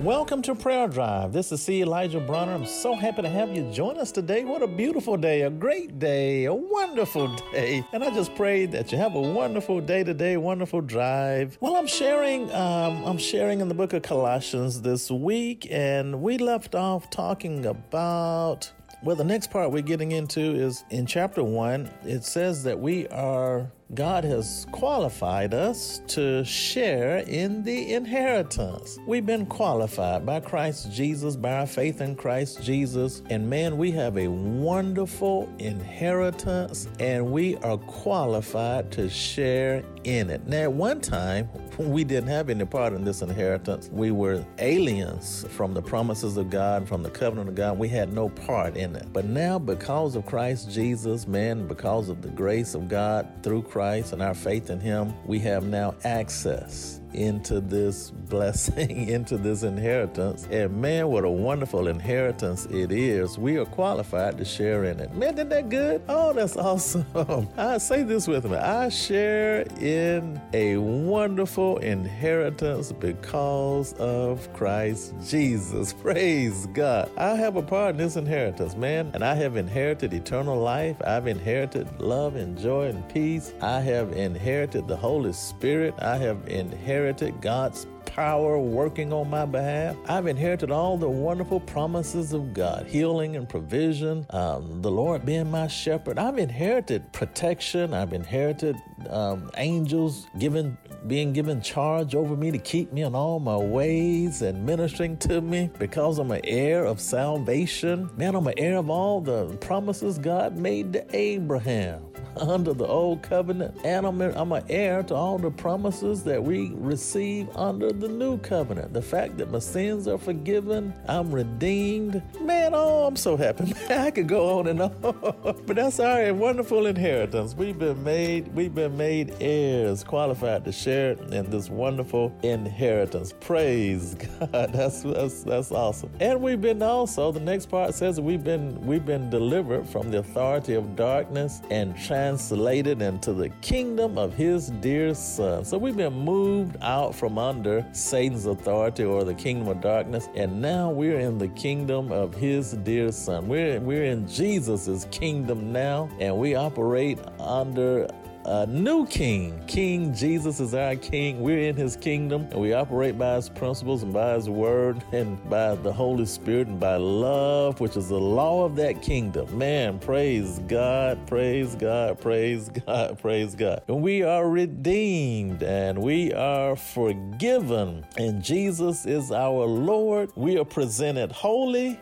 Welcome 0.00 0.40
to 0.42 0.54
Prayer 0.54 0.88
Drive. 0.88 1.34
This 1.34 1.52
is 1.52 1.60
C. 1.60 1.82
Elijah 1.82 2.20
Bronner. 2.20 2.54
I'm 2.54 2.64
so 2.64 2.94
happy 2.94 3.20
to 3.20 3.28
have 3.28 3.54
you 3.54 3.70
join 3.70 3.98
us 3.98 4.10
today. 4.10 4.46
What 4.46 4.62
a 4.62 4.66
beautiful 4.66 5.18
day, 5.18 5.42
a 5.42 5.50
great 5.50 5.98
day, 5.98 6.46
a 6.46 6.54
wonderful 6.54 7.28
day. 7.52 7.84
And 7.92 8.02
I 8.02 8.08
just 8.08 8.34
pray 8.34 8.64
that 8.64 8.92
you 8.92 8.96
have 8.96 9.14
a 9.14 9.20
wonderful 9.20 9.78
day 9.82 10.02
today, 10.02 10.38
wonderful 10.38 10.80
drive. 10.80 11.58
Well, 11.60 11.76
I'm 11.76 11.86
sharing, 11.86 12.50
um, 12.54 13.04
I'm 13.04 13.18
sharing 13.18 13.60
in 13.60 13.68
the 13.68 13.74
book 13.74 13.92
of 13.92 14.00
Colossians 14.00 14.80
this 14.80 15.10
week, 15.10 15.68
and 15.70 16.22
we 16.22 16.38
left 16.38 16.74
off 16.74 17.10
talking 17.10 17.66
about 17.66 18.72
well, 19.02 19.16
the 19.16 19.24
next 19.24 19.50
part 19.50 19.70
we're 19.70 19.82
getting 19.82 20.12
into 20.12 20.40
is 20.40 20.84
in 20.88 21.04
chapter 21.04 21.42
one. 21.42 21.90
It 22.04 22.24
says 22.24 22.62
that 22.64 22.78
we 22.78 23.06
are 23.08 23.70
God 23.94 24.22
has 24.22 24.68
qualified 24.70 25.52
us 25.52 26.00
to 26.08 26.44
share 26.44 27.18
in 27.18 27.64
the 27.64 27.94
inheritance. 27.94 29.00
We've 29.04 29.26
been 29.26 29.46
qualified 29.46 30.24
by 30.24 30.38
Christ 30.38 30.92
Jesus, 30.92 31.34
by 31.34 31.54
our 31.54 31.66
faith 31.66 32.00
in 32.00 32.14
Christ 32.14 32.62
Jesus. 32.62 33.20
And 33.30 33.50
man, 33.50 33.76
we 33.76 33.90
have 33.90 34.16
a 34.16 34.28
wonderful 34.28 35.52
inheritance 35.58 36.86
and 37.00 37.32
we 37.32 37.56
are 37.58 37.78
qualified 37.78 38.92
to 38.92 39.10
share 39.10 39.82
in 40.04 40.30
it. 40.30 40.46
Now, 40.46 40.62
at 40.62 40.72
one 40.72 41.00
time, 41.00 41.48
we 41.78 42.04
didn't 42.04 42.28
have 42.28 42.50
any 42.50 42.64
part 42.64 42.92
in 42.92 43.04
this 43.04 43.22
inheritance. 43.22 43.88
We 43.92 44.10
were 44.10 44.44
aliens 44.58 45.46
from 45.50 45.74
the 45.74 45.82
promises 45.82 46.36
of 46.36 46.50
God, 46.50 46.88
from 46.88 47.02
the 47.02 47.10
covenant 47.10 47.48
of 47.48 47.54
God. 47.54 47.78
We 47.78 47.88
had 47.88 48.12
no 48.12 48.28
part 48.28 48.76
in 48.76 48.96
it. 48.96 49.12
But 49.12 49.26
now, 49.26 49.58
because 49.58 50.16
of 50.16 50.26
Christ 50.26 50.70
Jesus, 50.70 51.26
man, 51.26 51.66
because 51.66 52.08
of 52.08 52.22
the 52.22 52.28
grace 52.28 52.74
of 52.74 52.88
God 52.88 53.28
through 53.42 53.62
Christ, 53.62 54.12
and 54.12 54.22
our 54.22 54.34
faith 54.34 54.70
in 54.70 54.80
Him, 54.80 55.14
we 55.26 55.38
have 55.40 55.64
now 55.64 55.94
access 56.04 56.99
into 57.14 57.60
this 57.60 58.10
blessing, 58.10 59.08
into 59.08 59.36
this 59.36 59.62
inheritance. 59.62 60.46
And 60.50 60.80
man, 60.80 61.08
what 61.08 61.24
a 61.24 61.30
wonderful 61.30 61.88
inheritance 61.88 62.66
it 62.66 62.92
is. 62.92 63.38
We 63.38 63.56
are 63.58 63.64
qualified 63.64 64.38
to 64.38 64.44
share 64.44 64.84
in 64.84 65.00
it. 65.00 65.12
Man, 65.14 65.34
isn't 65.34 65.48
that 65.50 65.68
good? 65.68 66.02
Oh, 66.08 66.32
that's 66.32 66.56
awesome. 66.56 67.06
I 67.56 67.78
say 67.78 68.02
this 68.02 68.28
with 68.28 68.44
me. 68.44 68.56
I 68.56 68.88
share 68.88 69.62
in 69.80 70.40
a 70.52 70.76
wonderful 70.76 71.78
inheritance 71.78 72.92
because 72.92 73.92
of 73.94 74.52
Christ 74.52 75.14
Jesus. 75.26 75.92
Praise 75.92 76.66
God. 76.68 77.10
I 77.16 77.30
have 77.36 77.56
a 77.56 77.62
part 77.62 77.92
in 77.92 77.96
this 77.98 78.16
inheritance, 78.16 78.76
man, 78.76 79.10
and 79.14 79.24
I 79.24 79.34
have 79.34 79.56
inherited 79.56 80.12
eternal 80.14 80.58
life. 80.58 80.96
I've 81.04 81.26
inherited 81.26 82.00
love 82.00 82.36
and 82.36 82.58
joy 82.58 82.88
and 82.88 83.08
peace. 83.08 83.52
I 83.60 83.80
have 83.80 84.12
inherited 84.12 84.86
the 84.88 84.96
Holy 84.96 85.32
Spirit. 85.32 85.94
I 86.00 86.16
have 86.16 86.48
inherited 86.48 86.99
inherited 87.00 87.40
God's 87.40 87.86
power 88.14 88.58
working 88.58 89.12
on 89.12 89.30
my 89.30 89.44
behalf. 89.46 89.96
I've 90.06 90.26
inherited 90.26 90.70
all 90.70 90.96
the 90.96 91.08
wonderful 91.08 91.60
promises 91.60 92.32
of 92.32 92.52
God 92.52 92.86
healing 92.86 93.36
and 93.36 93.48
provision, 93.48 94.26
um, 94.30 94.82
the 94.82 94.90
Lord 94.90 95.24
being 95.24 95.50
my 95.50 95.68
shepherd. 95.68 96.18
I've 96.18 96.38
inherited 96.38 97.12
protection. 97.12 97.94
I've 97.94 98.12
inherited 98.12 98.76
um, 99.08 99.50
angels 99.56 100.26
given, 100.38 100.76
being 101.06 101.32
given 101.32 101.62
charge 101.62 102.14
over 102.14 102.36
me 102.36 102.50
to 102.50 102.58
keep 102.58 102.92
me 102.92 103.02
in 103.02 103.14
all 103.14 103.38
my 103.38 103.56
ways 103.56 104.42
and 104.42 104.66
ministering 104.66 105.16
to 105.18 105.40
me 105.40 105.70
because 105.78 106.18
I'm 106.18 106.32
an 106.32 106.40
heir 106.44 106.84
of 106.84 107.00
salvation. 107.00 108.10
Man, 108.16 108.34
I'm 108.34 108.46
an 108.46 108.54
heir 108.56 108.78
of 108.78 108.90
all 108.90 109.20
the 109.20 109.56
promises 109.58 110.18
God 110.18 110.56
made 110.56 110.92
to 110.94 111.16
Abraham 111.16 112.10
under 112.36 112.72
the 112.72 112.86
old 112.86 113.22
covenant, 113.22 113.76
and 113.84 114.06
I'm, 114.06 114.20
I'm 114.20 114.52
an 114.52 114.64
heir 114.68 115.02
to 115.04 115.14
all 115.14 115.38
the 115.38 115.50
promises 115.50 116.22
that 116.24 116.42
we 116.42 116.72
receive 116.74 117.48
under 117.56 117.92
the 118.00 118.08
new 118.08 118.38
covenant. 118.38 118.92
The 118.92 119.02
fact 119.02 119.38
that 119.38 119.50
my 119.50 119.58
sins 119.58 120.08
are 120.08 120.18
forgiven, 120.18 120.92
I'm 121.08 121.30
redeemed. 121.30 122.22
Man, 122.40 122.72
oh, 122.74 123.06
I'm 123.06 123.16
so 123.16 123.36
happy. 123.36 123.74
Man, 123.88 124.00
I 124.00 124.10
could 124.10 124.28
go 124.28 124.58
on 124.58 124.66
and 124.66 124.82
on. 124.82 124.94
but 125.66 125.76
that's 125.76 126.00
our 126.00 126.32
wonderful 126.34 126.86
inheritance. 126.86 127.54
We've 127.54 127.78
been 127.78 128.02
made, 128.02 128.54
we've 128.54 128.74
been 128.74 128.96
made 128.96 129.34
heirs, 129.40 130.02
qualified 130.02 130.64
to 130.64 130.72
share 130.72 131.12
in 131.12 131.50
this 131.50 131.68
wonderful 131.68 132.36
inheritance. 132.42 133.34
Praise 133.40 134.14
God. 134.40 134.72
That's 134.72 135.02
that's 135.02 135.42
that's 135.42 135.72
awesome. 135.72 136.10
And 136.20 136.40
we've 136.40 136.60
been 136.60 136.82
also, 136.82 137.32
the 137.32 137.40
next 137.40 137.66
part 137.66 137.94
says 137.94 138.20
we've 138.20 138.44
been 138.44 138.80
we've 138.86 139.04
been 139.04 139.30
delivered 139.30 139.88
from 139.88 140.10
the 140.10 140.18
authority 140.18 140.74
of 140.74 140.96
darkness 140.96 141.60
and 141.70 141.96
translated 141.96 143.02
into 143.02 143.32
the 143.32 143.50
kingdom 143.60 144.18
of 144.18 144.34
his 144.34 144.70
dear 144.80 145.14
son. 145.14 145.64
So 145.64 145.78
we've 145.78 145.96
been 145.96 146.14
moved 146.14 146.76
out 146.82 147.14
from 147.14 147.38
under 147.38 147.84
Satan's 147.92 148.46
authority 148.46 149.04
or 149.04 149.24
the 149.24 149.34
kingdom 149.34 149.68
of 149.68 149.80
darkness, 149.80 150.28
and 150.34 150.60
now 150.60 150.90
we're 150.90 151.18
in 151.18 151.38
the 151.38 151.48
kingdom 151.48 152.12
of 152.12 152.34
his 152.34 152.72
dear 152.72 153.10
son. 153.12 153.48
We're, 153.48 153.80
we're 153.80 154.04
in 154.04 154.28
Jesus' 154.28 155.06
kingdom 155.10 155.72
now, 155.72 156.08
and 156.20 156.36
we 156.36 156.54
operate 156.54 157.18
under 157.38 158.08
a 158.44 158.66
new 158.66 159.06
king. 159.06 159.62
King 159.66 160.14
Jesus 160.14 160.60
is 160.60 160.74
our 160.74 160.96
king. 160.96 161.40
We're 161.40 161.68
in 161.68 161.76
his 161.76 161.96
kingdom 161.96 162.48
and 162.50 162.60
we 162.60 162.72
operate 162.72 163.18
by 163.18 163.36
his 163.36 163.48
principles 163.48 164.02
and 164.02 164.12
by 164.12 164.34
his 164.34 164.48
word 164.48 165.02
and 165.12 165.38
by 165.50 165.74
the 165.74 165.92
Holy 165.92 166.26
Spirit 166.26 166.68
and 166.68 166.80
by 166.80 166.96
love, 166.96 167.80
which 167.80 167.96
is 167.96 168.08
the 168.08 168.18
law 168.18 168.64
of 168.64 168.76
that 168.76 169.02
kingdom. 169.02 169.56
Man, 169.56 169.98
praise 169.98 170.58
God, 170.60 171.26
praise 171.26 171.74
God, 171.74 172.20
praise 172.20 172.68
God, 172.68 173.18
praise 173.18 173.54
God. 173.54 173.82
And 173.88 174.02
we 174.02 174.22
are 174.22 174.48
redeemed 174.48 175.62
and 175.62 175.98
we 175.98 176.32
are 176.32 176.76
forgiven. 176.76 178.06
And 178.16 178.42
Jesus 178.42 179.06
is 179.06 179.30
our 179.30 179.66
Lord. 179.66 180.30
We 180.34 180.58
are 180.58 180.64
presented 180.64 181.32
holy 181.32 182.00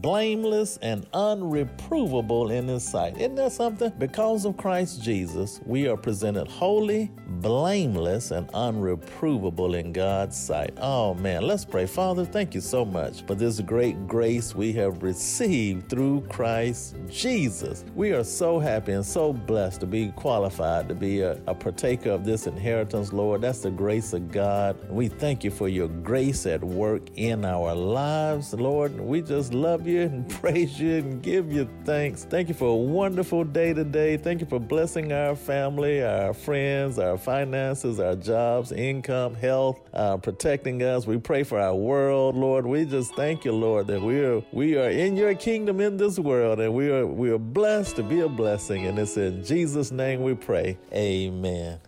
blameless 0.00 0.78
and 0.82 1.10
unreprovable 1.12 2.50
in 2.50 2.68
His 2.68 2.82
sight. 2.82 3.16
Isn't 3.16 3.36
that 3.36 3.52
something? 3.52 3.92
Because 3.98 4.44
of 4.44 4.56
Christ 4.56 5.02
Jesus, 5.02 5.60
we 5.64 5.88
are 5.88 5.96
presented 5.96 6.48
holy, 6.48 7.10
blameless, 7.40 8.30
and 8.30 8.48
unreprovable 8.48 9.78
in 9.78 9.92
God's 9.92 10.36
sight. 10.36 10.76
Oh 10.80 11.14
man, 11.14 11.42
let's 11.42 11.64
pray. 11.64 11.86
Father, 11.86 12.24
thank 12.24 12.54
you 12.54 12.60
so 12.60 12.84
much 12.84 13.22
for 13.22 13.34
this 13.34 13.60
great 13.60 14.06
grace 14.06 14.54
we 14.54 14.72
have 14.74 15.02
received 15.02 15.88
through 15.88 16.22
Christ 16.28 16.96
Jesus. 17.08 17.84
We 17.94 18.12
are 18.12 18.24
so 18.24 18.58
happy 18.58 18.92
and 18.92 19.06
so 19.06 19.32
blessed 19.32 19.80
to 19.80 19.86
be 19.86 20.08
qualified 20.08 20.88
to 20.88 20.94
be 20.94 21.20
a, 21.20 21.40
a 21.46 21.54
partaker 21.54 22.10
of 22.10 22.24
this 22.24 22.46
inheritance, 22.46 23.12
Lord. 23.12 23.42
That's 23.42 23.60
the 23.60 23.70
grace 23.70 24.12
of 24.12 24.30
God. 24.32 24.76
We 24.90 25.08
thank 25.08 25.44
you 25.44 25.50
for 25.50 25.68
your 25.68 25.88
grace 25.88 26.46
at 26.46 26.62
work 26.62 27.02
in 27.16 27.44
our 27.44 27.74
lives, 27.74 28.54
Lord. 28.54 28.98
We 28.98 29.22
just 29.22 29.54
love 29.54 29.67
love 29.68 29.86
you 29.86 30.00
and 30.02 30.28
praise 30.40 30.80
you 30.80 30.96
and 30.96 31.22
give 31.22 31.52
you 31.52 31.68
thanks. 31.84 32.24
Thank 32.24 32.48
you 32.48 32.54
for 32.54 32.68
a 32.68 32.74
wonderful 32.74 33.44
day 33.44 33.74
today. 33.74 34.16
Thank 34.16 34.40
you 34.40 34.46
for 34.46 34.58
blessing 34.58 35.12
our 35.12 35.36
family, 35.36 36.02
our 36.02 36.32
friends, 36.32 36.98
our 36.98 37.18
finances, 37.18 38.00
our 38.00 38.16
jobs, 38.16 38.72
income, 38.72 39.34
health, 39.34 39.80
uh, 39.92 40.16
protecting 40.16 40.82
us. 40.82 41.06
We 41.06 41.18
pray 41.18 41.42
for 41.42 41.60
our 41.60 41.74
world, 41.74 42.34
Lord. 42.34 42.66
We 42.66 42.86
just 42.86 43.14
thank 43.14 43.44
you, 43.44 43.52
Lord, 43.52 43.88
that 43.88 44.00
we 44.00 44.20
are 44.24 44.42
we 44.52 44.78
are 44.78 44.90
in 44.90 45.16
your 45.16 45.34
kingdom 45.34 45.80
in 45.80 45.98
this 45.98 46.18
world, 46.18 46.60
and 46.60 46.72
we 46.72 46.90
are 46.90 47.06
we 47.06 47.30
are 47.30 47.38
blessed 47.38 47.96
to 47.96 48.02
be 48.02 48.20
a 48.20 48.28
blessing. 48.28 48.86
And 48.86 48.98
it's 48.98 49.16
in 49.16 49.44
Jesus' 49.44 49.90
name 49.92 50.22
we 50.22 50.34
pray. 50.34 50.78
Amen. 50.92 51.87